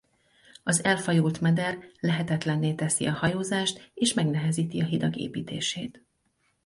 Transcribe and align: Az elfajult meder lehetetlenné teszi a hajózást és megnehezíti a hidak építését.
Az 0.63 0.83
elfajult 0.83 1.41
meder 1.41 1.79
lehetetlenné 1.99 2.73
teszi 2.73 3.05
a 3.05 3.11
hajózást 3.11 3.91
és 3.93 4.13
megnehezíti 4.13 4.81
a 4.81 4.85
hidak 4.85 5.15
építését. 5.15 6.01